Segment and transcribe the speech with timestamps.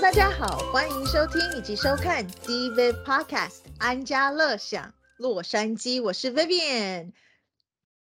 [0.00, 7.12] 大家好，欢迎收听以及收看 David Podcast 安家乐享洛杉矶，我是 Vivian。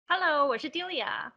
[0.05, 1.31] Hello，我是 Dilia。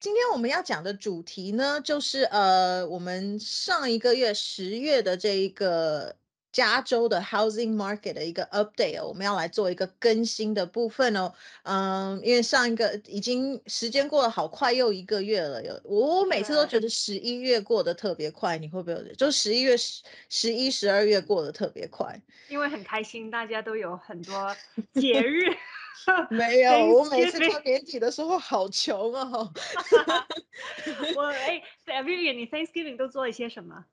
[0.00, 6.16] 今天我们要讲的主题呢，就是呃，我们上一个月十月的这一个
[6.56, 11.30] 加州的 housing market 的一个 update，哦我们要来做一个更新的部分哦。
[11.64, 15.62] 嗯，因为上一个已经时间过得好快，又一个月了。
[15.62, 19.14] 有我我每次都觉得十一月过得特别快，你会不会有？
[19.16, 22.18] 就十一月、十十一、十二月过得特别快。
[22.48, 24.56] 因为很开心，大家都有很多
[24.94, 25.54] 节日。
[26.30, 29.52] 没有，我每次到年底的时候好穷哦。
[31.16, 33.84] 我哎，Vivian，你 Thanksgiving 都做了些什么？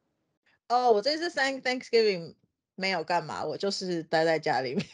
[0.70, 2.36] 哦，我这次 Thank Thanksgiving
[2.76, 4.86] 没有干嘛，我就是待在家里面。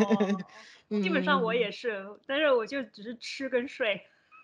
[0.00, 0.44] 哦，
[1.02, 4.00] 基本上我嗯也是，但是我就只是吃跟睡，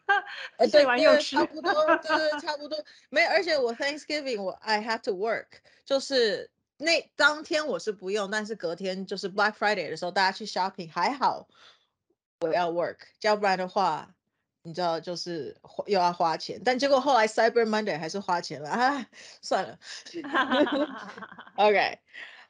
[0.58, 1.44] 呃，对对完又吃差。
[1.44, 2.82] 不多，对对，差不多。
[3.10, 5.46] 没，而且我 Thanksgiving 我 I have to work，
[5.84, 11.46] 就是那当天我是不用，但是隔天就是 Black Friday 的时候，大家去 shopping 还好，
[12.40, 14.14] 我要 work，要不然的话，
[14.62, 16.60] 你知道就是又要花钱。
[16.64, 19.06] 但结果后来 Cyber Monday 还是花钱了啊，
[19.42, 19.78] 算了。
[21.56, 21.98] OK，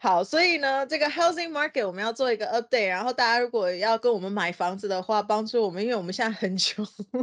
[0.02, 6.82] 好，所以呢，这个 housing market 我们要做一个 update，然后大家如果要跟我们买房子的话，帮助我们，因为我们现在很穷。
[7.12, 7.22] 因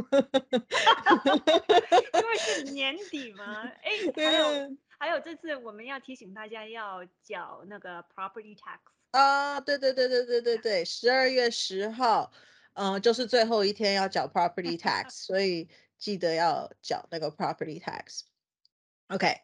[2.28, 3.64] 为是年底嘛。
[3.82, 3.90] 哎，
[4.24, 8.78] 还有嗯还有，这次我们要提醒大家要缴那个 property tax。
[9.10, 12.30] 啊，对对对对对对 对，十二月十号，
[12.74, 15.68] 嗯、就是最后一天要缴 property tax，所以
[15.98, 18.20] 记得要缴那个 property tax。
[19.08, 19.40] OK，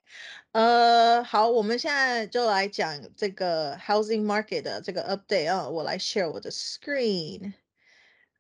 [0.53, 7.55] 呃，好，我们现在就来讲这个 housing market 的这个 update 啊，我来 share 我的 screen。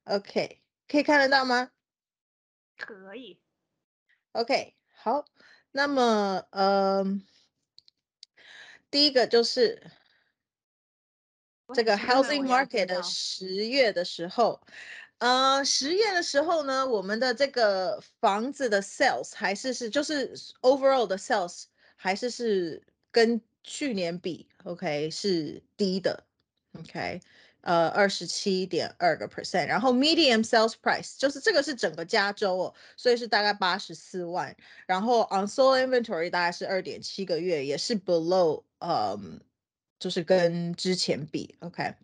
[0.04, 1.70] OK，可以看得到吗？
[2.76, 3.40] 可以。
[4.32, 5.24] OK，好，
[5.70, 7.02] 那么呃，
[8.90, 9.90] 第一个就是
[11.72, 14.60] 这个 housing market 的十月的时候，
[15.18, 21.64] 呃，十月的时候呢，我们的这个房子的 sales 还是是就是 overall 的 sales
[21.96, 26.24] 还是是跟去年比，OK 是低的
[26.78, 27.20] ，OK。
[27.62, 34.54] 呃，二十七点二个 percent，然后 medium sales price 就是这个是整个加州哦，所以是大概八十四万，
[34.86, 39.40] 然后 on sold inventory 大概是二点七个月，也是 below，嗯，
[39.98, 41.94] 就是跟之前比，OK。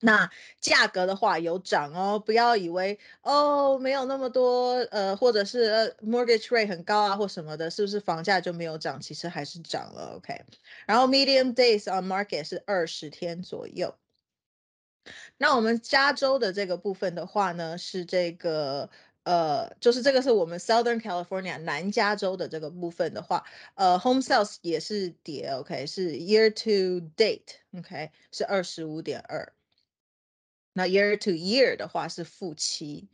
[0.00, 0.30] 那
[0.60, 9.00] 价格的话有涨哦，不要以为哦没有那么多，呃，或者是呃 mortgage rate 很高啊或什么的，是不是房价就没有涨？
[9.00, 10.42] 其实还是涨了，OK。
[10.86, 13.94] 然后 medium days on market 是二十天左右。
[15.36, 18.88] 那我们加州的这个部分的话呢，是这个
[19.24, 23.44] 呃，就是这个是我们 Southern California 南加州的这个部分的话，
[23.74, 29.52] 呃，home sales 也是跌，OK，是 year to date，OK，、是二十五点二。
[30.72, 33.08] 那 year to year 的话是负七，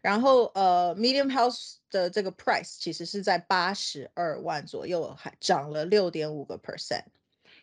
[0.00, 7.04] 然后呃，medium house 的这个 price 其实是在八十二万左右，还涨了六点五个 percent。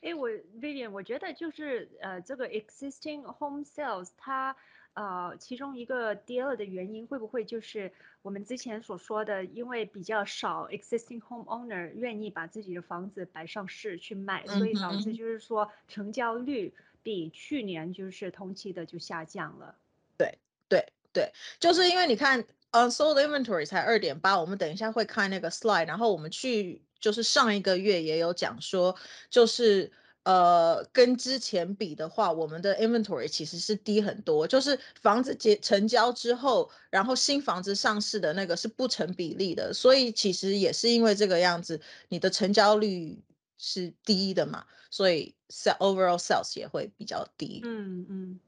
[0.02, 4.56] 哎，我 Vivian，我觉得就是呃，这个 existing home sales 它
[4.94, 7.92] 呃其中一个跌了的原因，会不会就是
[8.24, 19.76] 我们之前所说的，因为比较少 existing home owner 愿意把自己的房子摆上市去卖，所以导致就是说成交率比去年就是同期的就下降了。
[20.18, 28.96] 对对对，就是因为你看，unsold inventory 才二点八，我们等一下会看那个 slide，然后我们去就是上一个月也有讲说，
[29.30, 29.92] 就是
[30.24, 43.20] 呃跟之前比的话，我们的 inventory 其实是低很多，就是房子结成交之后，然后新房子上市的那个是不成比例的，所以其实也是因为这个样子，你的成交率
[43.64, 47.62] 是低的嘛，所以 sell overall sales 也会比较低。
[47.64, 48.40] 嗯嗯。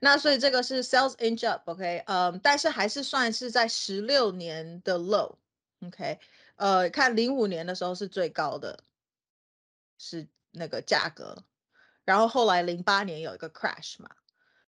[0.00, 6.18] 那所以这个是 sales inch up，OK，、嗯，但是还是算是在十六年的 low，OK，、
[6.56, 8.82] 呃，看零五年的时候是最高的，
[9.98, 11.44] 是那个价格，
[12.04, 14.10] 然后后来零八年有一个 crash 嘛，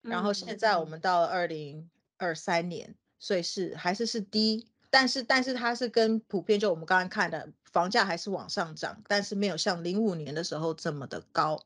[0.01, 11.65] 然后现在我嗯们到了二零二三年，所以是还是是低，但是但是它是跟普遍就我们刚刚看的房价还是往上涨，但是没有像零五年的时候这么的高。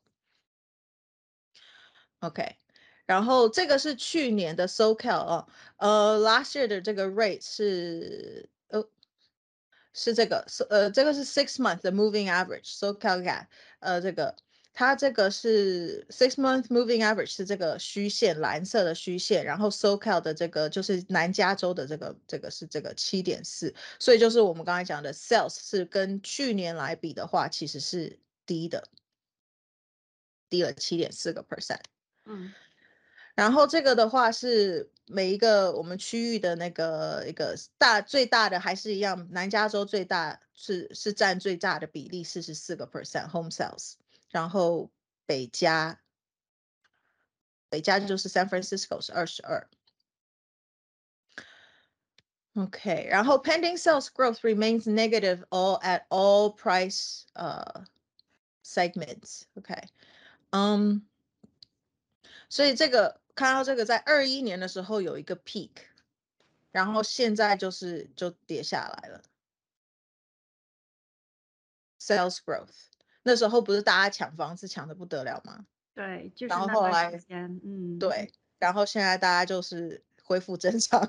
[2.19, 2.55] OK，
[3.05, 8.87] 然后这个是去年的 SoCal 哦，呃，last year 的这个 rate 是呃
[9.93, 13.47] 是这个是呃这个是 six month 的 moving average SoCal Gap，
[13.79, 14.35] 呃这个
[14.77, 28.89] 它这个是 six month moving average 是这个虚线蓝色的虚线，然后 SoCal 的这个就是南加州的这个这个是这个七点四，所以就是我们刚才讲的 sales 是跟去年来比的话，其实是低的，
[30.49, 31.79] 低了七点四个 percent。
[32.25, 32.53] 嗯，
[33.33, 43.93] 然后这个的话是每一个我们区域的那个一个大最大的还是一样，南加州最大是是占最大的比例四十四个 percent home sales，
[44.34, 44.90] 然后
[45.26, 46.00] 北加
[47.68, 49.68] 北加就是 San Francisco 是二十二。
[52.54, 57.84] Okay, 然后 pending sales growth remains negative all at all price uh
[58.64, 59.44] segments.
[59.54, 59.84] Okay,
[60.50, 61.06] 嗯，
[62.48, 65.70] 所以这个看到这个在二一年的时候有一个 peak，
[66.72, 69.22] 然后现在就是就跌下来了。
[72.00, 72.88] Sales growth
[73.27, 75.65] 那时候不是大家抢房子抢的不得了吗？
[75.95, 81.01] 对，就是然后那段后来时间，嗯，对，然后现在大家就是恢复正常。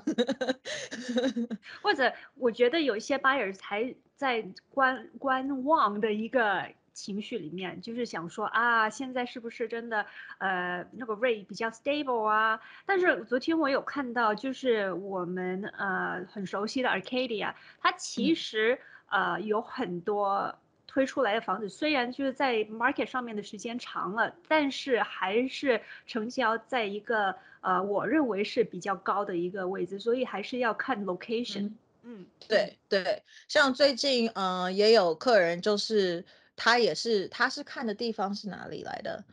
[1.83, 10.03] 或者我觉得有一些 buyers 还在观观望的一个情绪里面，就是想说啊，现在是不是真的
[10.39, 12.59] 呃那个 rate 比较 stable 啊？
[12.87, 18.79] 但是昨天我有看到，就是我们呃很熟悉的 Arcadia，它其嗯实
[19.11, 20.57] 呃有很多。
[20.97, 31.73] 推出来的房子虽然就是在 market 上面的时间长了，但是还是成交在一个呃我认为是比较高的一个位置，所以还是要看 location。
[32.01, 39.23] 嗯，对对，像最近呃也有客人，就是他也是他是看的地方是哪里来的？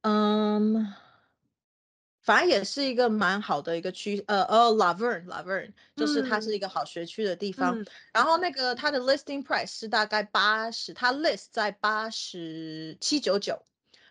[0.00, 0.94] 嗯，
[2.22, 7.78] 反正也是一个蛮好的一个区，呃哦，Laverne Laverne，就是它是一个好学区的地方。
[7.78, 13.60] 嗯然后那个它的 listing price 是大概八十，它 list 在八十七九九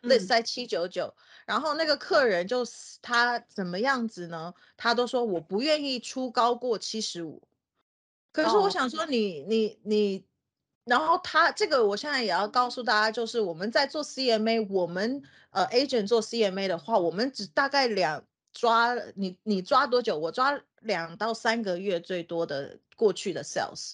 [0.02, 1.14] ，list 嗯在七九九。
[1.46, 4.54] 然后那个客人就是他怎么样子呢？
[4.76, 7.42] 他都说我不愿意出高过七十五。
[8.32, 10.26] 可是我哦想说你，你你
[10.84, 20.18] 然后他这个，我现在也要告诉大家，就是我们在做 CMA，我们呃 agent 做 CMA 的话，我们只大概两抓你你抓多久？
[20.18, 23.94] 我抓两到三个月最多的过去的 sales，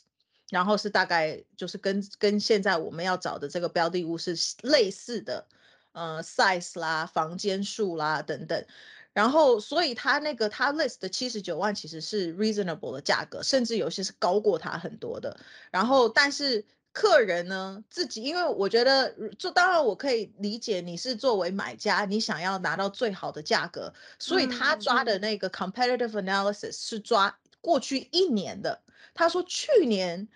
[0.49, 5.45] 然后是大概就是跟跟现在我们要找的这个标的物是类似的，
[5.91, 8.65] 呃 size 啦、房间数啦等等。
[9.13, 15.39] 然后，所以他那个他 list 的七十九万其实是 reasonable 的价格，甚至有些是高过他很多的。
[15.71, 16.63] 然后，但是
[16.97, 28.81] 客人呢自己，因为我觉得，就当然我可以理解你是作为买家，你想要拿到最好的价格，所以他嗯抓的那个 competitive analysis 是抓过去一年的。
[29.13, 30.27] 他说去年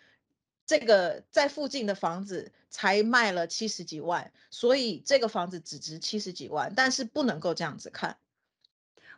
[0.68, 8.18] 这个在附近的房子才卖了七十几万，所以这个房子只值七十几万，但是不能够这样子看。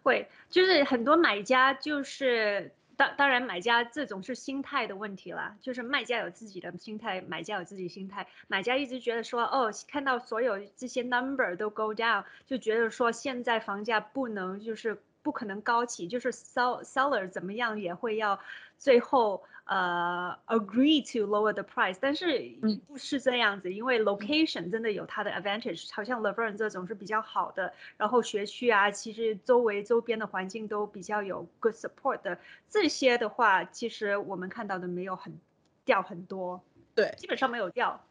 [0.02, 8.28] 会，就是很多买家就是当当然买家这种是心态的问题啦，就是卖家有自己的心态，买家有自己心态。
[8.48, 18.40] 买家一直觉得说，哦，看到所有这些 number 都 go down，就觉得说现在房价不能就是不可能高起，就是 sell seller 怎么样也会要
[18.78, 32.38] 最后呃 agree to lower the price，但是嗯不是这样子，因为 location 真的有它的 advantage，好像 Laverne 这种是比较好的，然后学区啊，其实周围周边的环境都比较有 good support 的，
[32.70, 35.40] 这些的话，其实我们看到的没有很
[35.86, 36.62] 掉很多，
[36.94, 38.06] 对基本上没有掉。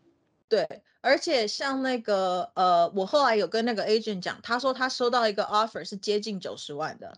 [0.48, 7.14] 对，而且像那个呃，我后来有跟那个 agent 讲，他说他收到一个 offer 是接近九十万的，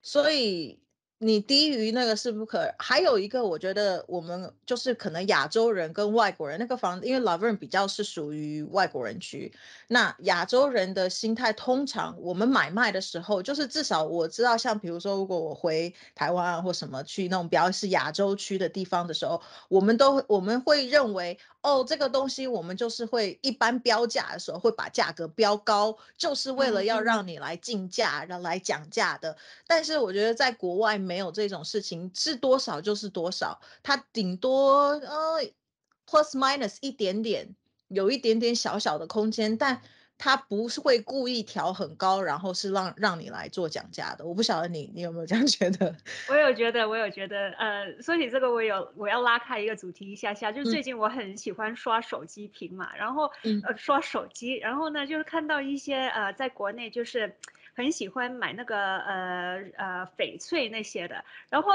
[0.00, 0.78] 所以
[1.24, 2.74] 你低于那个是不可。
[2.80, 9.52] 还有一个，我觉得我们就是可能亚洲人跟外国人那个房子，因为 Laverne 比较是属于外国人区，
[9.86, 29.36] 那亚洲人的心态，通常我们买卖的时候，就是至少我知道，像比如说，如果我回台湾啊或什么去那种比较是亚洲区的地方的时候，我们都我们会认为，哦，这个东西我们就是会一般标价的时候会把价格标高，就是为了要嗯让你来竞价，让来讲价的。
[29.68, 35.42] 但是我觉得在国外没有这种事情，是多少就是多少，它顶多呃
[36.08, 37.54] plus minus 一点点，
[37.88, 39.82] 有一点点小小的空间，但
[40.16, 44.24] 它不是会故意调很高，然后是让让你来做讲价的。
[44.24, 45.94] 我不晓得你你有没有这样 觉得？
[46.30, 57.36] 我有觉得，我有觉得，呃，说起这个，我有我要拉开一个主题一下下，就是嗯最近我很喜欢刷手机屏嘛，然后嗯呃刷手机，然后呢就是看到一些呃在国内就是
[57.74, 61.72] 很喜欢买那个呃呃翡翠那些的，然后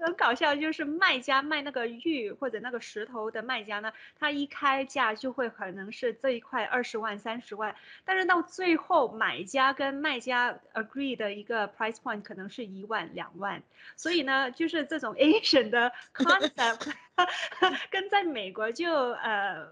[0.00, 13.62] 很搞笑，就是卖家卖那个玉或者那个石头的卖家呢，他一开价就会可能是这一块二十万三十万，但是到最后买家跟卖家 agree 的一个 price point 可能是一万两万，
[13.96, 16.92] 所以呢，就是这种 Asian 的 concept
[17.90, 19.68] 跟在美国就呃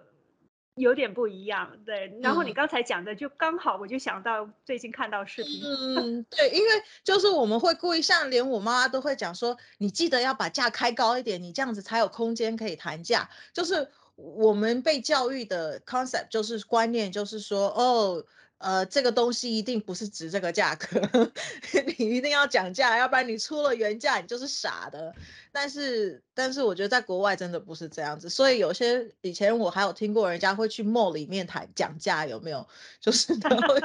[0.75, 2.19] 有点不一样，对。
[2.23, 6.71] 然后你嗯刚才讲的就刚好，我就想到最近看到视频， 嗯，对，因为
[7.05, 13.29] 就是我们会故意，像连我妈妈都会讲说，你记得要把价开高一点，你这样子才有空间可以谈价。
[13.53, 18.25] 就是我们被教育的 concept 就是观念，就是说，哦，
[18.63, 21.01] 呃，这个东西一定不是值这个价格，
[21.99, 25.13] 你一定要讲价，要不然你出了原价，你就是傻的。
[25.51, 32.67] 但是，但是我觉得在国外真的不是这样子，所以有些以前我还有听过人家会去 mall 里面谈讲价，有没有？
[33.01, 33.81] 就是 他会，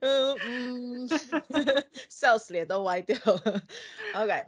[0.00, 1.08] 嗯嗯，
[2.08, 3.62] sales 脸都歪掉了。
[4.14, 4.44] OK，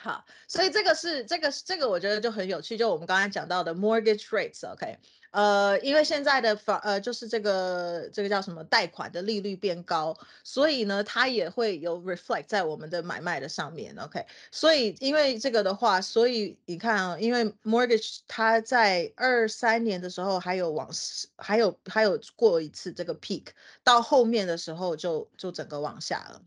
[0.00, 4.96] 好，所以这个是这个这个我觉得就很有趣，就我们刚才讲到的 mortgage rates，OK，、
[5.34, 20.88] 呃，因为现在的房呃就是这个这个叫什么贷款的利率变高，所以呢它也会有 reflect 在我们的买卖的上面，OK，所以因为这个的话，所以你看啊，因为 mortgage 它在二三年的时候还有往
[21.36, 23.46] 还有还有过一次这个 peak，
[23.82, 26.40] 到后面的时候就就整个往下了。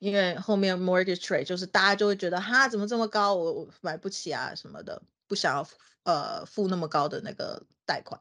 [0.00, 5.00] 因为后面 mortgage rate 就是大家就会觉得哈怎么这么高，我我买不起啊什么的，
[5.32, 5.66] 不想要
[6.02, 8.20] 呃付那么高的那个贷款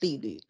[0.00, 0.42] 利率。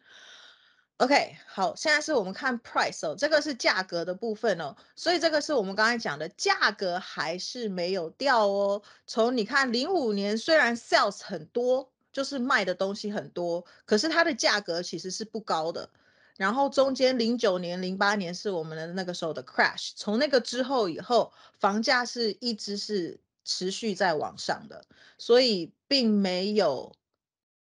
[0.97, 8.81] OK，好，现在是我们看 price 哦，这个是价格的部分哦，所以这个是我们刚才讲的价格还是没有掉哦。
[9.05, 15.91] 从你看零五年虽然 sales 很多，就是卖的东西很多，可是它的价格其实是不高的。
[16.37, 24.85] 然后中间零九年、零八年是我们的那个时候的 crash，从那个之后以后，房价是一直是持续在往上的，
[25.17, 26.95] 所以并没有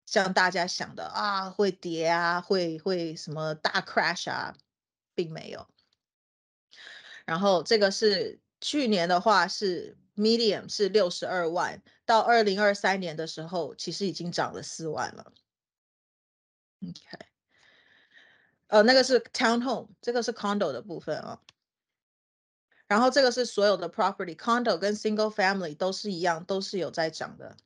[0.07, 4.57] 像大家想的啊会跌啊，会会什么大 crash 啊，
[5.15, 5.67] 并没有。
[7.25, 15.33] 然后这个是去年的话是 medium 是六十二万，到二零二三年的时候，其实已经涨了四万了。
[16.83, 17.27] OK。
[18.67, 21.41] 呃，那个是 townhome，这个是 condo 的部分啊。
[22.91, 27.57] 然后这个是所有的 property，condo 跟 single family 都是一样，都是有在涨的。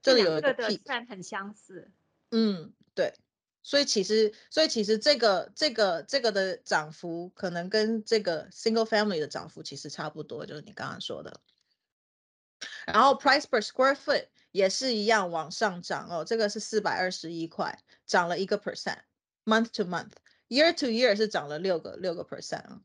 [0.00, 1.90] 这里有一个的 peak，算很相似。
[2.30, 3.12] 嗯，对。
[3.64, 11.40] 所以其实，所以其实这个这个这个的涨幅可能跟这个 single family 的涨幅其实差不多，就是你刚刚说的。
[12.86, 19.00] 然后 price per square foot 也是一样往上涨哦，这个是四百二十一块，涨了一个 percent。
[19.44, 20.12] month to month,
[20.46, 22.80] year to year 是涨了六个六个 percent 啊。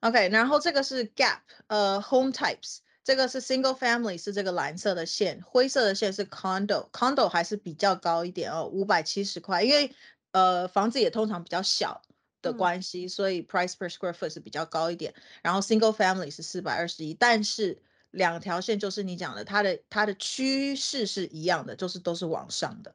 [0.00, 9.92] OK，然后这个是 gap，呃，home types，这个是 single family 是这个蓝色的线，灰色的线是 condo，condo 还是比较高一点哦，五百七十块，因为
[10.32, 12.02] 呃房子也通常比较小
[12.42, 15.14] 的关系，所以 price per square foot 是比较高一点。
[15.42, 22.94] 然后 single family 是四百二十一，但是两条线就是你讲的，它的它的趋势是一样的，就是都是往上的。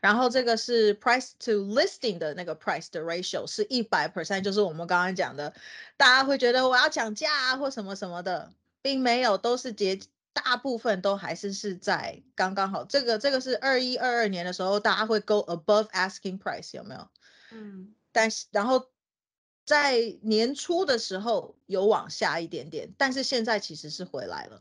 [0.00, 5.52] 然后这个是 price to listing 的那个 price 的 ratio 是一百 percent，就是我们刚刚讲的，
[5.96, 8.52] 大家会觉得我要讲价啊或什么什么的，
[8.82, 9.98] 并没有，都是结
[10.32, 12.84] 大部分都还是是在刚刚好。
[12.84, 17.08] 这个这个是二一二二年的时候，大家会 go above asking price 有没有？
[17.50, 18.86] 嗯，但是然后
[19.64, 24.60] 在年初的时候有往下一点点，但是现在其实是回来了。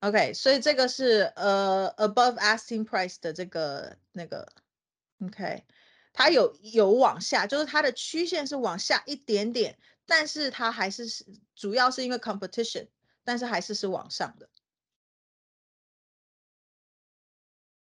[0.00, 4.50] OK，所以这个是呃 above asking price 的这个那个
[5.22, 5.62] OK，
[6.14, 12.88] 它有有往下，就是它的曲线是往下一点点，但是它还是是主要是因为 competition，
[13.24, 14.48] 但是还是是往上的。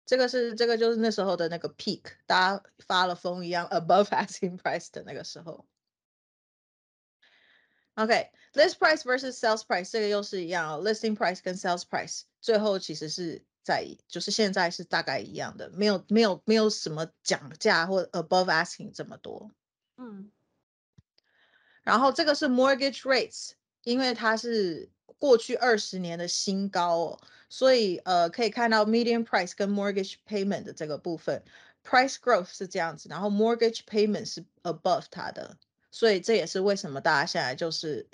[0.08, 5.68] 这个是这个就是那时候的那个 peak，大家发了疯一样 above asking price 的那个时候
[7.94, 8.32] ，OK。
[8.60, 19.50] OK，list、price versus sales price 这个又是一样哦，listing price 跟 sales price 最后其实是在就是现在是大概一样的，没有没有没有什么讲价或 above asking 这么多。
[19.98, 20.30] 嗯，
[21.84, 23.52] 然后这个是 mortgage rates，
[23.84, 31.42] 因为它是过去二十年的新高哦，所以呃可以看到 median price 跟 mortgage payment 的这个部分
[31.84, 35.58] ，price growth 是这样子，然后 mortgage payment 是 above 它的。
[35.92, 38.08] 所以这也是为什么大家现在就是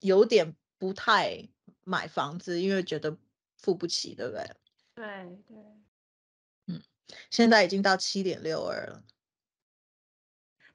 [0.00, 1.48] 有点不太
[1.84, 3.16] 买房子，因为觉得
[3.56, 4.50] 付不起，对不对？
[4.94, 5.06] 对
[5.48, 5.56] 对。
[6.66, 6.82] 嗯，
[7.30, 9.04] 现在已经到七点六二了。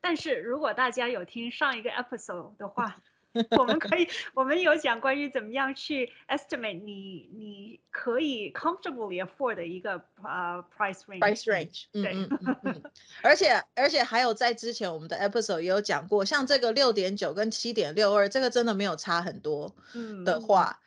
[0.02, 3.02] 但是如果大家有听上一个 episode 的话，
[3.58, 11.20] 我们可以，我们有讲关于怎么样去 estimate 你你可以 comfortably afford 的一个呃 price range。
[11.20, 12.84] price range，嗯对嗯嗯嗯，
[13.22, 20.80] 而且而且还有在之前我们的 episode 也有讲过，像这个六点九跟七点六二，这个真的没有差很多嗯的话，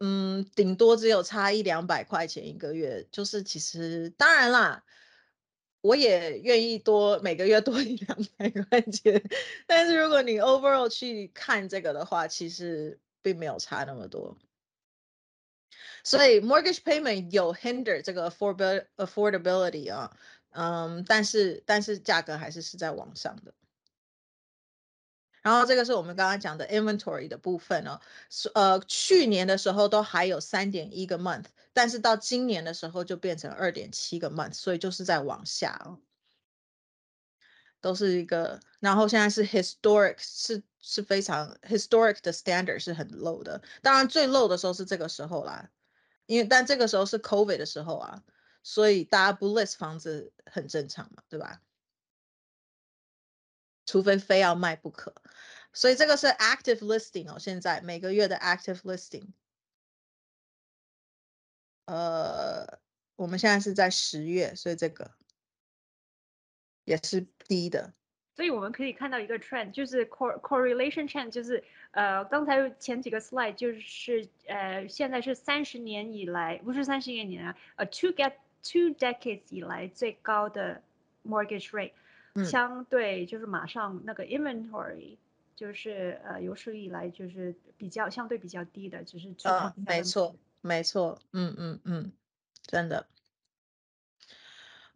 [0.00, 4.82] 嗯，顶多只有差一两百块钱一个月，就是其实当然啦。
[5.86, 9.22] 我也愿意多每个月多一两百块钱，
[9.66, 14.36] 但是如果你 overall 去看这个的话，其实并没有差那么多。
[16.02, 20.16] 所以 mortgage payment 有 hinder 这个 affordability 啊，
[20.50, 23.54] 嗯，但是但是价格还是是在往上的。
[25.46, 36.00] 然后这个是我们刚刚讲的 inventory 的部分哦，是呃去年的时候都还有三点一个 month，但是到今年的时候就变成二点七个 month，所以就是在往下哦，
[37.80, 45.70] 都是一个，然后现在是 historic 是是非常 historic 的 standard 是很 low 的，当然最 low 的时候是这个时候啦，
[46.26, 48.24] 因为但这个时候是 COVID 的时候啊，
[48.64, 51.62] 所以大家不 list 房子很正常嘛，对吧？
[53.86, 55.14] 除非非要卖不可，
[55.72, 59.28] 所以这个是 active listing 哦，现在每个月的 active listing，
[61.86, 62.80] 呃，
[63.14, 65.12] 我们现在是在十月，所以这个
[66.84, 67.94] 也是低的。
[68.34, 80.82] 所以我们可以看到一个 trend，就是 cor correlation trend，就是呃，刚才前几个 slide 就是呃，现在是三十年以来，不是三十年以来，呃，two get two decades 以来最高的
[81.24, 81.92] mortgage rate，、
[82.44, 85.16] 相对就是马上那个 inventory
[85.54, 92.12] 就是呃有史以来就是比较相对比较低的，只是去嗯看，一下的没错，没错，嗯嗯嗯，
[92.66, 93.06] 真的。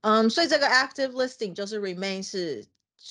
[0.03, 2.67] 嗯，所以这个 active listing 就是 remain 是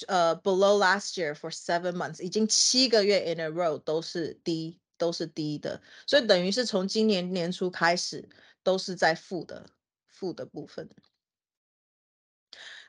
[0.07, 8.27] 呃 below last year for seven months，已经七个月 in a row 都是低，都是低的，所以等于是从今年年初开始
[8.63, 9.67] 都是在负的
[10.07, 10.89] 负的部分。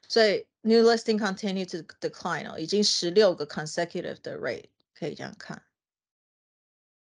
[0.10, 5.64] 所以 new listing continue to decline 哦，已经十六个 consecutive 的 rate 可以这样看。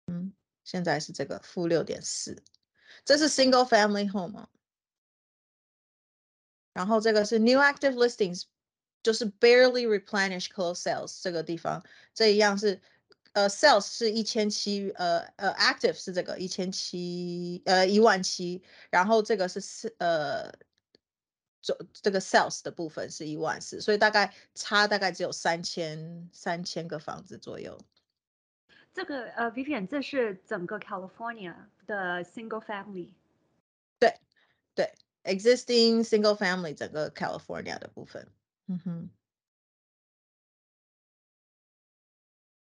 [0.07, 2.41] 嗯，现在是这个负六点四，
[3.03, 4.49] 这是 single family home 哦。
[6.73, 8.43] 然后这个是 new active listings，
[9.01, 12.81] 就是 barely replenish close sales 这个地方，这一样是
[13.33, 20.51] 呃 sales 是一千七，呃呃 active 是这个一千七，呃一万七，然后这个是四呃。
[21.60, 27.78] 这这个 sales 的部分是一万四，所以大概差大概只有三千三千个房子左右。
[28.94, 31.54] 这个呃 Vivian，这是整个 California
[31.86, 33.12] 的 single family。
[33.98, 34.14] 对
[34.74, 34.92] 对
[35.24, 38.28] ，existing single family 整个 California 的部分，
[38.66, 39.10] 嗯哼。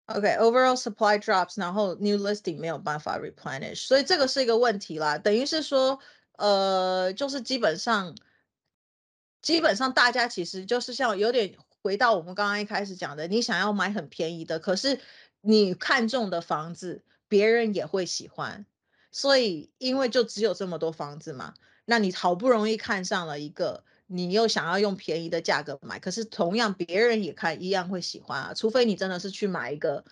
[0.06, 5.16] OK，overall、supply drops，然后 new listing 没有办法 replenish，所以这个是一个问题啦。
[5.16, 5.98] 等于是说，
[6.32, 8.14] 呃，就是基本上，
[9.44, 14.98] 基本上大家其实就是像有点回到我们刚刚一开始讲的，你想要买很便宜的，可是
[15.42, 18.64] 你看中的房子，别人也会喜欢，
[19.12, 21.52] 所以因为就只有这么多房子嘛，
[21.84, 30.06] 那你好不容易看上了一个，你又想要用便宜的价格买，可是同样别人也看一样会喜欢啊，除非你真的是去买一个，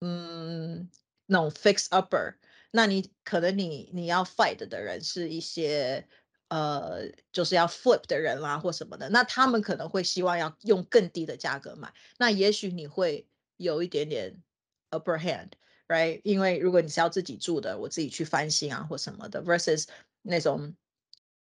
[0.00, 0.88] 嗯，
[1.26, 2.36] 那种 fix upper，
[2.70, 6.08] 那你可能你你要 fight 的人是一些
[6.52, 14.36] 呃，就是要 flip 的人啦或什么的，那他们可能会希望要用更低的价格买，那也许你会有一点点
[14.90, 15.52] upper hand。
[15.88, 16.20] right？
[16.24, 19.86] 因为如果你是要自己住的，我自己去翻新啊或什么的，versus
[20.22, 20.74] 那种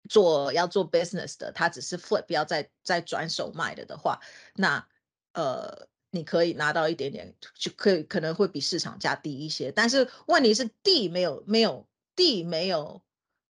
[0.09, 4.19] 做要做 business 的，他只是 flip 要再再转手卖的的话，
[4.55, 4.87] 那
[5.33, 9.71] 呃你可以拿到一点点，就可以可能会比市场价低一些。
[9.71, 13.01] 但是问题是地没有没有地没有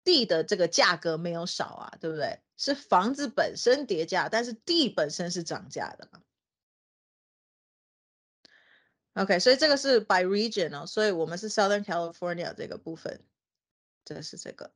[0.05, 2.39] 地的这个价格没有少啊，对不对？
[2.55, 6.09] 是房子本身跌价，但是地本身是涨价的。
[9.15, 13.25] OK，所以这个是 by region 哦，所以我们是 Southern California 这个部分，
[14.05, 14.73] 这是这个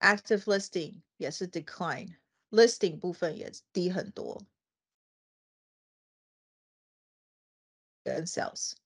[0.00, 4.44] active listing 也是 decline，listing 部分也低很多，
[8.04, 8.81] 跟 sales。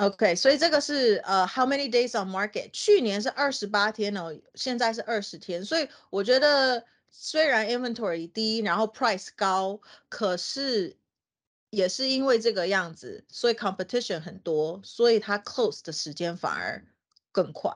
[0.00, 2.70] OK，所以这个是呃、how many days on market？
[2.72, 10.96] 去年是二十八天哦，现在是二十天，所以我觉得虽然 inventory 低，然后 price 高，可是
[11.68, 16.82] 也是因为这个样子，所以 competition 很多，所以它 close 的时间反而
[17.30, 17.70] 更快。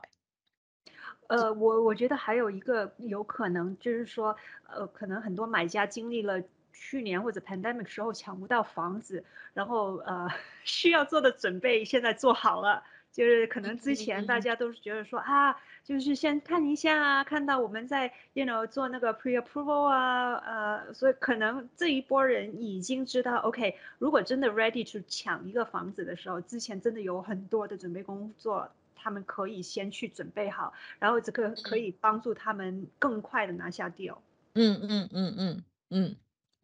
[1.27, 4.35] 呃，我我觉得还有一个有可能就是说，
[4.67, 6.41] 呃，可能很多买家经历了
[6.75, 10.29] 去年或者 pandemic 时候抢不到房子，然后呃
[10.63, 12.83] 需要做的准备现在做好了。
[13.11, 34.17] 就是可能之前大家都是觉得说啊，就是先看一下啊，看到我们在 you know 做那个 pre approval 啊，呃，所以可能这一波人已经知道，OK，如果真的 ready to 抢一个房子的时候，之前真的有很多的准备工作，他们可以先去准备好，然后这个可以帮助他们更快的拿下 deal。
[34.55, 36.15] 嗯嗯嗯嗯嗯，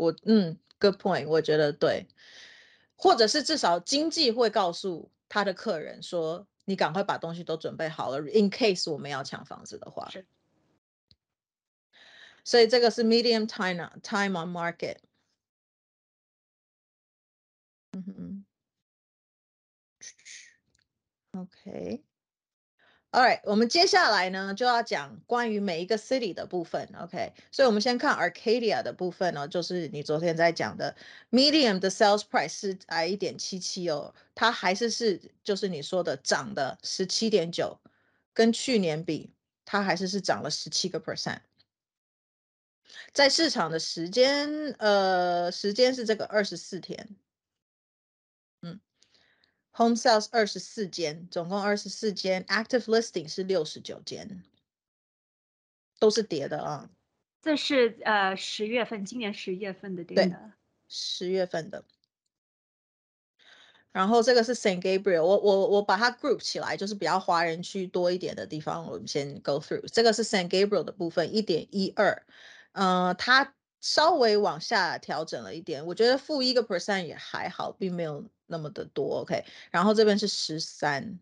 [0.01, 2.07] 我嗯 good point，我觉得对，
[2.95, 5.11] 或者是至少经济会告诉。
[5.33, 10.09] 他的客人说：“你赶快把东西都准备好了，in case 我们要抢房子的话。”
[12.43, 14.97] 所以这个是 medium time time on market。
[17.93, 18.45] 嗯哼
[21.31, 22.03] ，OK。
[23.11, 27.33] Alright，我们接下来呢就要讲关于每一个 city 的部分，OK？
[27.51, 30.95] 所以我们先看 Arcadia 的部分呢，就是你昨天在讲的
[31.29, 37.77] medium 的 sales price 是矮一点七七哦，它还是是就是你说的涨的十七点九，
[38.33, 39.33] 跟去年比，
[39.65, 41.39] 它还是是涨了十七个 percent。
[43.11, 47.09] 在市场的时间，呃，时间是这个二十四天。
[49.73, 54.43] Home sales 二十四间，总共二十四间，active listing 是六十九间，
[55.97, 56.89] 都是跌的啊。
[57.41, 60.51] 这是呃十月份，今年十月份的跌的。
[60.89, 61.85] 十月份的。
[63.93, 69.87] 然后这个是 Saint Gabriel，我我我把它 group 起来，就是比较华人区多一点的地方，我们先 go through。
[69.91, 72.25] 这个是 Saint Gabriel 的部分，一点一二，
[72.73, 78.25] 嗯，它稍微往下调整了一点，我觉得负一个 percent 也还好，并没有。
[78.51, 81.17] 那么的多，OK，然后这边是十三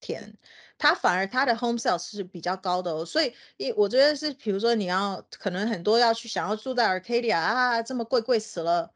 [0.00, 0.36] 天，
[0.78, 8.92] 它反而它的 home sales 是比较高的哦，所以一我觉得是，比如说你要可能很多要去想要住在 Arcadia 啊，这么贵贵死了，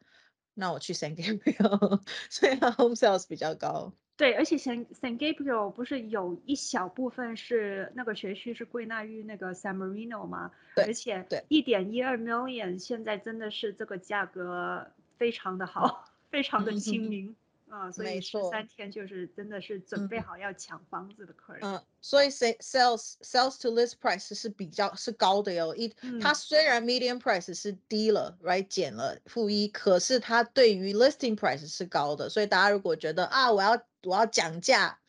[0.53, 3.91] 那我去 San Gabriel， 所以它 home sales 比较高。
[4.17, 10.51] 对，而且 San San Gabriel 不是有一小部分是那个学区是归纳于那个 San Marino 吗？
[10.75, 16.03] 对，而且对一点一二 million 现在真的是这个价格非常的好。
[16.29, 17.35] 非常的亲民
[17.69, 21.61] 啊，所以十三天就是真的是准备好要抢房子的客人。
[21.63, 25.75] 嗯，所以 sales sales to list price 是比较是高的哟。
[25.75, 32.29] 一，它虽然 median price 是低了，right 减了负一，可是它对于 listing price 是高的。
[32.29, 33.71] 所以大家如果觉得啊，我要
[34.03, 34.99] 我要讲价，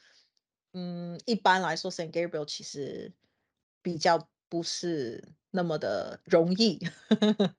[0.72, 3.12] 嗯，一般来说 Saint Gabriel 其实
[3.82, 6.80] 比较不是那么的容易。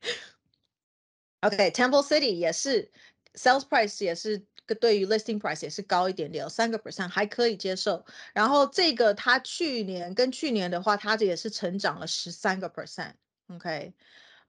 [1.39, 2.91] OK，Temple City 也是。
[3.35, 4.43] Sales price 也是
[4.79, 8.05] 对于 listing price 也是高一点点，三个 percent 还可以接受。
[8.33, 13.13] 然后这个它去年跟去年的话，它这也是成长了十三个 percent。
[13.47, 13.93] OK，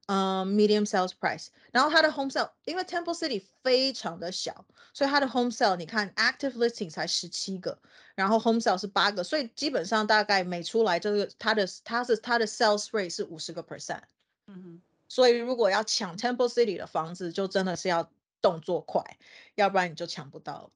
[0.06, 1.48] 嗯，medium sales price。
[1.72, 7.78] 然后它的 home sale，因为 Temple City 非常的小，所以它的 home sale 你看 active listing 才十七个，
[8.14, 14.02] 然后 home sale 是八个，所以基本上大概每出来这个它的它是它的 sales rate 是五十个 percent。
[14.46, 14.82] 嗯哼。
[15.08, 18.10] 所以如果要抢 Temple City 的房子，就真的是要。
[18.42, 19.18] 动作快，
[19.54, 20.70] 要不然你就抢不到，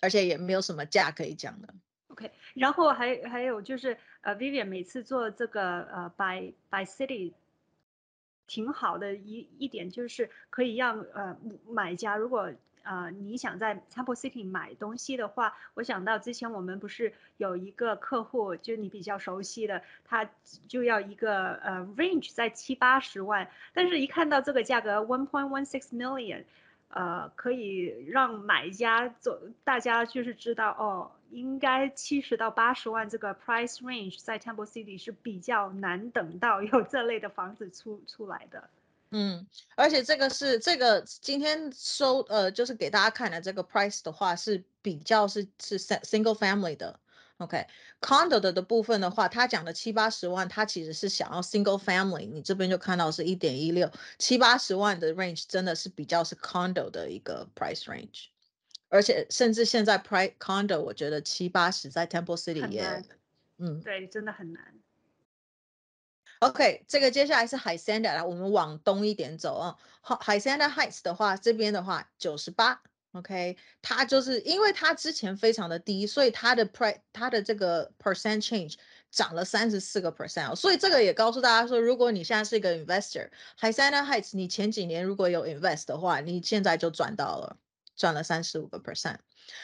[0.00, 1.74] 而且也没有什么价可以讲的。
[2.08, 7.34] OK，然后还还有就是呃，Vivian 每次做这个呃，by by city，
[8.46, 12.52] 挺好的一一点就是可以让呃买家如果。
[12.84, 20.30] 呃，你想在 Temple City 买东西的话，我想到之前我们不是有一个客户，就你比较熟悉的，他
[20.68, 26.44] 就要一个呃 range 在七八十万，但是一看到这个价格 one point one six million，
[26.88, 38.68] 呃，可以让买家做，大家就是知道哦，应该七十到八十万这个 price range 在 Temple City 是比较难等到有这类的房子出出来的。
[39.16, 39.46] 嗯，
[39.76, 46.98] 而且这个是这个今天收呃，就是给大家看的这个 price 的话是比较是是 single family 的
[47.36, 58.24] ，OK，condo 的的部分的话，他讲的七八十万，他其实是想要 single family，你这边就看到是一点一六七八十万的 range，真的是比较是 condo 的一个 price range，
[58.88, 62.82] 而且甚至现在 price condo 我觉得七八十在 Temple City 也，
[63.58, 64.74] 嗯，对，真的很难。
[66.44, 69.78] OK，这个接下来是海 s a n d 来，我们往东一点走啊。
[70.02, 78.74] 好，海 s a n d Heights 的话，这边的话九十八，OK，它就是因为它之前非常的低，所以它的 price 它的这个 percent change
[79.10, 87.56] 涨了三十四个 percent，所以这个也告诉大家说，如果你现在是一个 investor，海山的 Heights 你前几年如果有 invest 的话，你现在就赚到了，
[87.96, 89.16] 赚了三十五个 percent。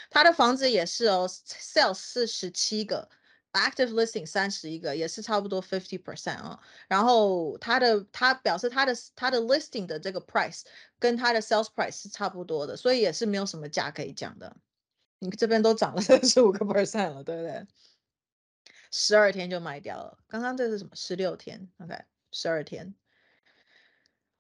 [0.09, 3.11] 它的房子也是哦，sales 是十七个。
[3.53, 6.61] Active listing 三十一个，也是差不多 fifty percent 啊。
[6.89, 10.63] 然后它的它表示它的它的 listing 的这个 price
[10.99, 14.57] 跟它的 sales price 是差不多的，所以也是没有什么价可以讲的。
[15.19, 17.67] 你这边都涨了三十五个 percent 了，对不对？
[18.91, 20.19] 十二天就卖掉了。
[20.27, 20.91] 刚刚这是什么？
[20.95, 22.95] 十六天，OK，十二天。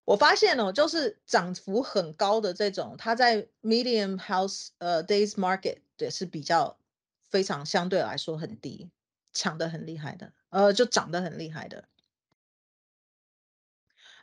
[0.06, 6.78] 我发现哦，就是涨幅很高的这种，它在 medium house 呃 days market 也是比较
[7.28, 8.90] 非常相对来说很低，
[9.32, 11.88] 抢的很厉害的，呃，就涨得很厉害的。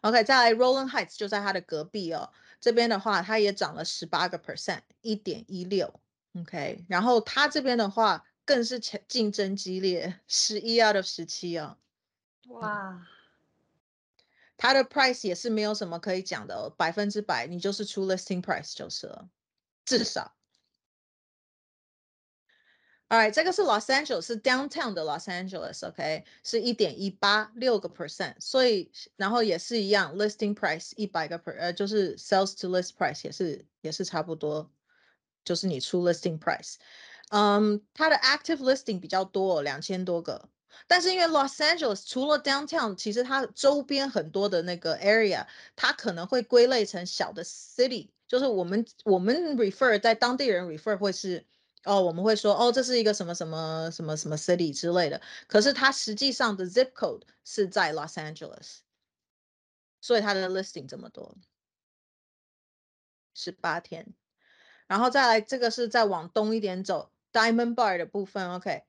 [0.01, 5.99] OK，在 Roland Heights 就在它的隔壁哦，这边的话它也涨了十八个 percent，一点一六。
[6.39, 11.79] OK，然后它这边的话更是竞竞争激烈，十一 out of 十七啊。
[12.49, 13.07] 哇，
[14.55, 19.27] 它的 price 也是没有什么可以讲的哦，百分之百你就是出 listing price 就是了，
[19.83, 20.36] 至少。
[23.09, 33.23] All right，这个是 Los Angeles，是 downtown 的 Los Angeles，OK，是一点一八六个 percent，所以然后也是一样，listing price 一百个 per，呃，就是 sales to list price
[33.23, 34.69] 也是也是差不多，
[35.45, 36.75] 就是你出 listing price，
[37.29, 40.49] 嗯，它的 active listing 比较多，两千多个，
[40.85, 51.45] 但是因为 Los Angeles 除了 downtown，其实它周边很多的那个 area，它可能会归类成小的 city，就是我们我们 refer 在当地人 refer 会是。
[51.87, 58.79] 哦，我们会说哦，这是一个什么什么什么什么 city 之类的，可是它实际上的 zip code 是在 Los Angeles，
[60.01, 61.37] 所以它的 listing 这么多，
[63.33, 64.13] 十八天，
[64.87, 68.83] 然后再来这个是再往东一点走，Diamond Bar 的部分，OK，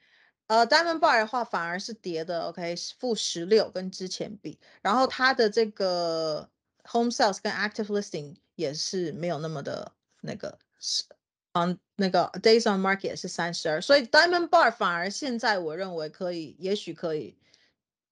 [0.49, 6.51] 呃，Diamond Bar 的话反而是跌的，OK，负十六跟之前比，然后它的这个
[6.85, 11.05] home sales 跟 active listing 也是没有那么的那个是。
[11.53, 17.37] 嗯，那个 days on market 是三十二，所以 Diamond Bar 反而现在我认为可以，也许可以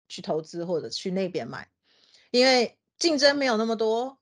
[0.08, 1.68] 去投资或者去那边买，
[2.30, 4.18] 因为竞争没有那么多，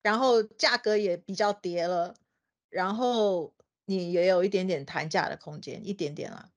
[0.00, 2.14] 然后价格也比较跌了，
[2.70, 3.52] 然后
[3.84, 6.50] 你也有一点点谈价的空间，一点点啦。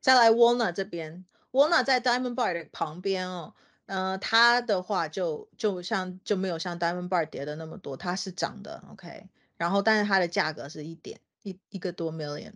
[0.00, 3.54] 再来 Walnut 这边，Walnut 在 Diamond Bar 的旁边哦。
[3.90, 9.28] 呃，它的话就就像就没有像 Diamond Bar 跌的那么多，它是涨的，OK。
[9.56, 12.54] 然后，但是它的价格是一点一一个多 million，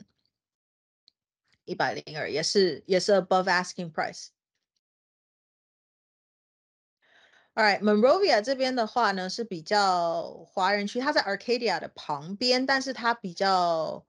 [1.65, 4.29] 一百零二，也是也是 above asking price。
[7.55, 14.07] All right，Monrovia 这边的话呢是比较华人区，它在 Arcadia 的旁边，但是它比较。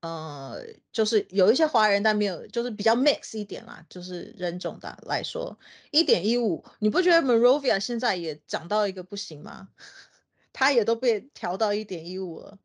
[0.00, 0.56] 呃，
[0.92, 5.58] 就是有一些华人，但没有，就是比较 mix 一点啦，就是人种的来说，
[5.90, 9.68] 一点一五，你不觉得 Monrovia 现在也涨到一个不行吗？
[10.52, 12.58] 它也都被调到一点一五了。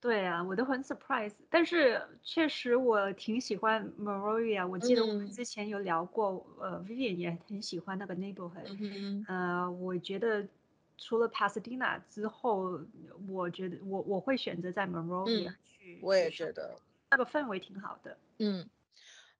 [0.00, 10.46] 对啊，我都很 surprise，但是确实我挺喜欢 Monrovia，我记得我们之前有聊过，呃，Vivian 也很喜欢那个 neighborhood，呃，我觉得
[11.02, 12.78] 除了 Pasadena 之后，
[13.26, 15.98] 我觉得我我会选择在 Monrovia 去。
[16.02, 16.76] 我也觉得
[17.10, 18.16] 那个氛围挺好的。
[18.38, 18.68] 嗯，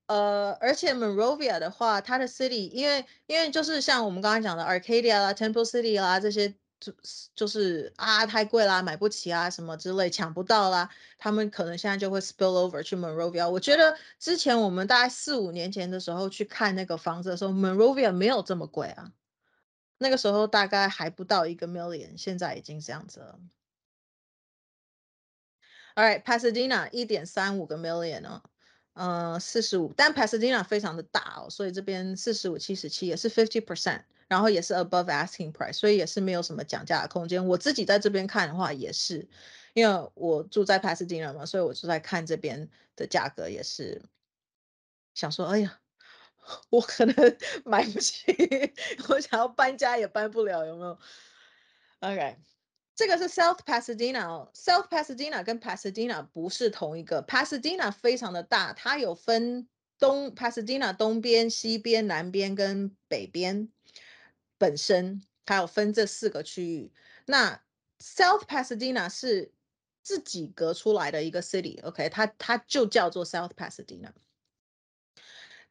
[0.07, 6.49] 呃，而且 Monrovia 的话，它的 city，因为因为就是像我们刚刚讲的 Arcadia 啦、Temple City 啦这些，
[6.81, 6.93] 就
[7.35, 13.49] 就是啊太贵啦，买不起啊什么之类，抢不到啦，他们可能现在就会 spill over 去 Monrovia。
[13.49, 19.13] 我觉得之前我们大概四五年前的时候去看那个房子的时候，Monrovia 没有这么贵啊，
[20.03, 23.39] 那个时候大概还不到一个 million，现在已经这样子了。
[25.95, 28.43] All right, Pasadena 一点三五个 million 哦，
[28.95, 37.47] 嗯，四十五，但 Pasadena 非常的大哦，所以这边四十五七十七也是 fifty percent，然后也是 above asking price，所以也是没有什么讲价的空间。
[37.47, 39.29] 我自己在这边看的话，也是，
[39.75, 44.01] 因为我住在 Pasadena 嘛，所以我就在看这边的价格，也是
[45.13, 45.80] 想说，哎呀，
[46.71, 48.25] 我可能买不起，
[49.09, 50.99] 我想要搬家也搬不了，有没有
[52.01, 52.37] ？OK。
[52.97, 54.53] 这个是 South Pasadena。
[54.53, 59.67] South Pasadena 跟 Pasadena 不是同一个，Pasadena 非常的大，它有分
[59.99, 63.73] 东 Pasadena 东边、西边、南边跟北边，
[64.59, 66.93] 本身它有分这四个区域。
[67.25, 67.63] 那
[67.99, 69.55] South Pasadena 是
[70.03, 74.13] 自己隔出来的一个 city，OK，它它就叫做 South Pasadena，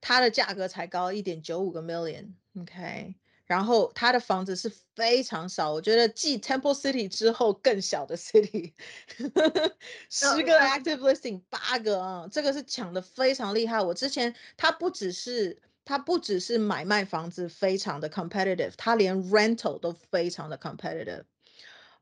[0.02, 3.16] 它的价格才高一点九五个 million，OK。
[3.46, 8.74] 然后它的房子是非常少，我觉得继 Temple City 之后更小的 city，
[10.08, 13.82] 十个 active listing 八个啊，这个是抢的非常厉害。
[13.82, 21.24] 我之前它不只是它不只是买卖房子非常的 competitive，它连 rental 都非常的 competitive。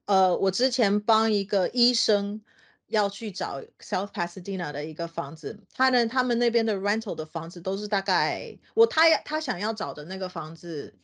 [0.03, 2.41] 呃，我之前帮一个医生
[2.88, 10.95] 要去找 South Pasadena 的一个房子，他呢，他们那边的 rental 的房子都是大概我他要他想要找的那个房子，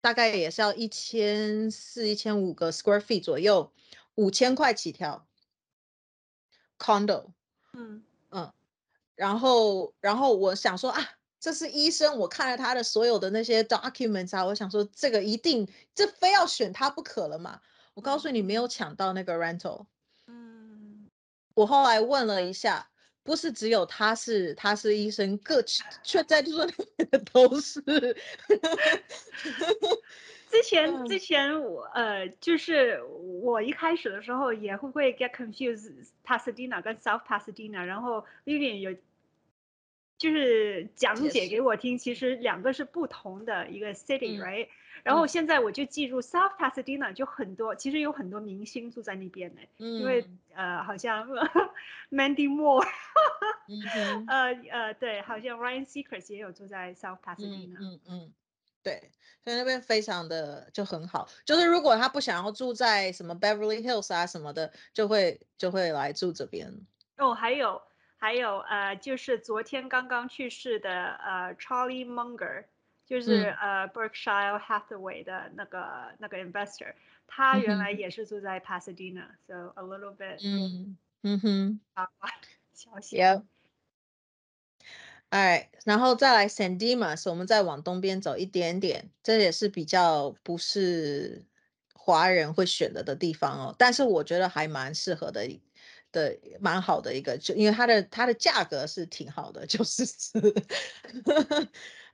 [0.00, 3.72] 大概也是要一千四、一千五个 square feet 左右，
[4.14, 5.26] 五千块起跳
[6.78, 7.32] ，condo，
[7.72, 8.52] 嗯嗯，
[9.14, 11.10] 然后然后我想说啊。
[11.40, 17.60] 这是医生，我看了他的所有的那些 documents 啊，我想说这个一定，这非要选他不可了嘛。
[17.92, 19.84] 我告诉你，没有抢到那个 rental。
[21.54, 22.88] 嗯，我后来问了一下，
[23.22, 25.62] 不是只有他是他是医生，各
[26.02, 27.80] 却在说里面的都是。
[30.50, 33.02] 之前之前我呃，就是
[33.42, 35.92] 我一开始的时候也会会 get confused
[36.24, 38.96] Pasadena 跟 South Pasadena，然后 Vivian 有。
[40.16, 44.68] 就是讲解给我听，其实两个是不同的一个 city，right？
[45.04, 51.28] 然后现在我就记住 South Pasadena 就很多，其实有很多明星住在那边呢，因为呃，好像
[52.10, 52.84] Mandy Moore，
[54.26, 58.32] 呃呃，对，好像 Ryan Seacrest 也有住在 South Pasadena，嗯嗯，
[58.82, 59.12] 对，
[59.44, 66.74] 所以那边非常的就很好，就是如果他不想要住在什么 Beverly Hills 啊什么的，就会就会来住这边。
[67.18, 67.82] 哦，还有。
[68.16, 72.64] 还有呃，就是昨天刚刚去世的呃，Charlie Munger，
[73.14, 76.92] 就是呃，Berkshire Hathaway 的那个那个 investor，
[77.28, 82.28] 他原来也是住在 Pasadena，so a little bit，嗯嗯哼， 八卦
[82.72, 83.16] 消息。
[83.16, 83.44] Yeah。
[85.28, 91.44] 哎，然后再来 San Dimas，我们再往东边走一点点，这也是比较不是
[91.94, 95.48] 华人会选择的地方哦，但是我觉得还蛮适合的。
[96.10, 100.04] 的蛮好的一个，就因为它的它的价格是挺好的，就是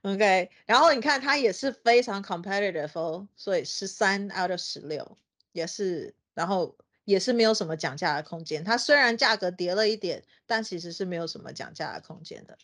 [0.01, 0.49] ，OK。
[0.65, 5.17] 然后你看它也是非常 competitive，所以十三 out of 十六
[5.51, 8.63] 也是，然后也是没有什么讲价的空间。
[8.63, 12.57] 它虽然价格跌了一点，但其实是没有什么讲价的空间的。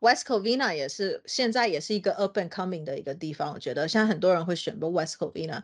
[0.00, 5.62] West Covina 也是现在也是一个 open coming 的一个地方，我觉得现在很多人会选择 West Covina，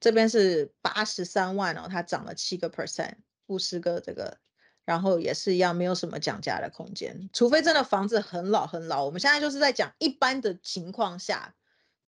[0.00, 3.14] 这边是八十三万哦，它涨了七个 percent。
[3.48, 4.38] 五十个这个，
[4.84, 9.04] 然后也是一样，没有什么讲价的空间，除非真的房子很老很老。
[9.04, 11.54] 我们现在就是在讲一般的情况下，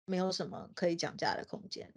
[0.05, 1.93] 没有什么可以讲价的空间。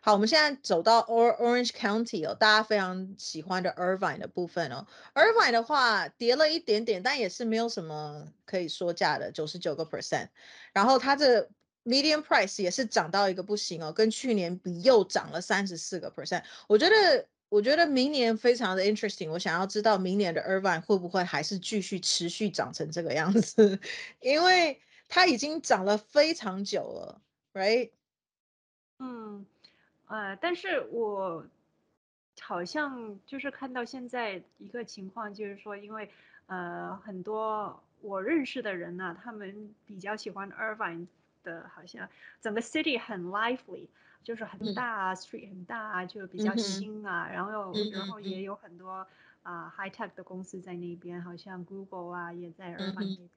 [0.00, 4.86] 好，我们现在走到 Orange County 哦，大家非常喜欢的 Irvine 的部分哦。
[5.14, 10.30] Irvine 的话跌了一点点，但也是没有什么可以说价的，九十九个 percent。
[10.72, 11.48] 然后它的
[11.84, 16.42] median price 也是涨到一个不行哦，跟去年比又涨了三十四个 percent。
[16.66, 17.28] 我觉得。
[17.50, 23.80] 我觉得明年非常的 interesting，我想要知道明年的 Irvine 会不会还是继续持续涨成这个样子，
[24.22, 27.20] 因为它已经涨了非常久了
[27.52, 27.90] ，right？
[29.00, 29.44] 嗯，
[30.06, 31.44] 呃，但是我
[32.40, 36.08] 好像就是看到现在一个情况，就是说，因为
[36.46, 41.08] 呃很多我认识的人呢，他们比较喜欢 Irvine
[41.42, 42.08] 的，好像
[42.40, 43.88] 整个 city 很 lively。
[44.22, 49.06] 就是很大啊，street 很大啊，就比较新啊，然后然后也有很多
[49.42, 53.28] 啊 high tech 的公司在那边，好像 Google 啊也在 Irvine 那边，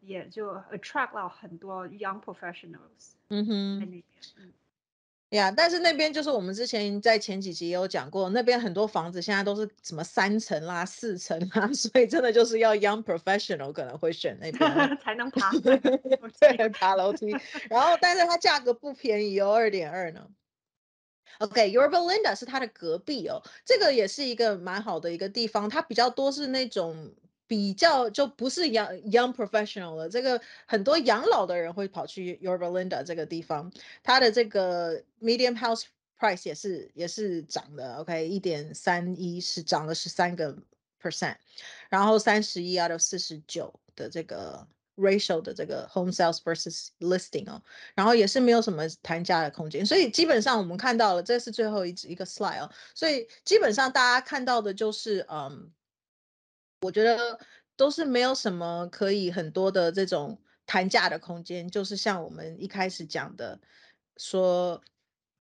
[0.00, 3.12] 也就 attract 到很多 young professionals
[3.80, 4.04] 在那边。
[5.30, 17.30] 呀，但是那边就是我们之前在前几集也有讲过，那边很多房子现在都是什么三层啦、四层啦， 所以真的就是要 young professional 可能会选那边才能爬， 对，爬楼梯。
[17.68, 20.26] 然后，但是它价格不便宜哦，二点二呢。
[21.40, 27.14] OK，Yorba Linda 是它的隔壁哦，这个也是一个蛮好的一个地方，它比较多是那种。
[27.48, 35.84] 比较就不是 young young professional 了，这个很多养老的人会跑去 Yorba Linda 这个地方，它的这个 medium house
[36.20, 40.54] price 也是也是涨的，OK，一点三一是涨了十三个
[41.02, 41.36] percent，
[41.88, 47.62] 然后三十一 out of 四十九的这个 ratio 的这个 home sales versus listing 哦，
[47.94, 55.72] 然后也是没有什么谈价的空间，所以基本上我们看到了，这是最后一一个 slide 哦，所以基本上大家看到的就是嗯。
[56.80, 57.38] 我觉得
[57.76, 63.58] 都是没有什么可以很多的这种谈价的空间，就是像我们一开始讲的，
[64.16, 64.80] 说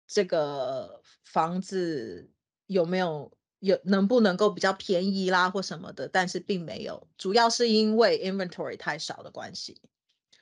[0.07, 2.30] 这个房子
[2.65, 9.80] 有没有有能不能够比较便宜啦或什么的，但是并没有，主要是因为 inventory 太少的关系，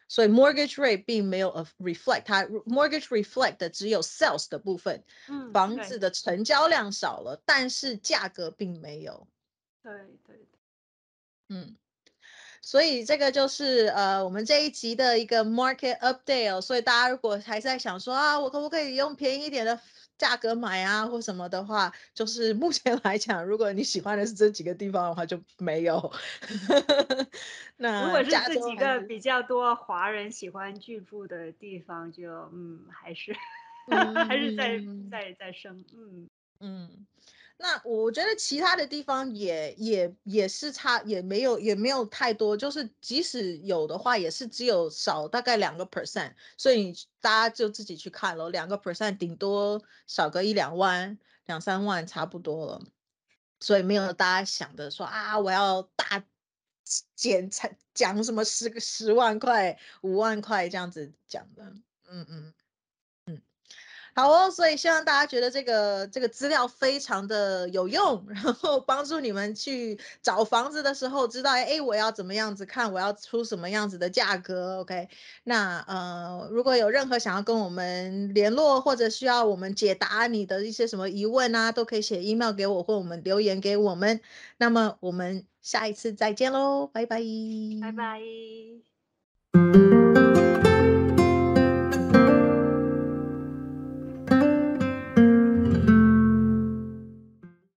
[0.07, 9.27] 所以 mortgage rate 并没有 reflect 它 mortgage reflect 的只有 sales 的部分，嗯，房子的成交量少了，但是价格并没有，
[9.83, 9.91] 对
[10.25, 10.45] 对。
[11.49, 11.75] 嗯，
[12.61, 16.61] 所以这个就是呃我们这一集的一个 market update 哦。
[16.61, 19.79] 所以大家如果还在想说啊，我可不可以用便宜一点的
[20.17, 26.11] 价格买啊或什么的话，就是目前来讲，如果你喜欢的是这几个地方的话，就没有。
[27.77, 33.33] 那 如果是加这几个比较多华人喜欢居住的地方，就嗯，还是
[34.27, 36.29] 还是在嗯在在升，嗯
[36.59, 37.07] 嗯，
[37.61, 52.81] 那我觉得其他的地方也也也是差，也没有也没有太多，就是即使有的话，也是只有少大概两个 percent，所以大家就自己去看咯，两个 percent 顶多少个一两万、两三万差不多了，
[53.59, 56.23] 所以没有大家想的说啊，我要大
[57.13, 61.63] 减才讲什么十个十万块、五万块这样子讲的，
[62.09, 62.53] 嗯嗯。
[64.15, 75.07] 好哦，所以希望大家觉得这个这个资料非常的有用，然后帮助你们去找房子的时候知道，哎，我要怎么样子看，我要出什么样子的价格，OK？
[75.43, 84.19] 那呃，如果有任何想要跟我们联络，或者需要我们解答你的一些什么疑问啊，都可以写 email 给我，或我们留言给我们。
[84.57, 87.21] 那么我们下一次再见喽，拜拜，
[87.81, 88.88] 拜拜。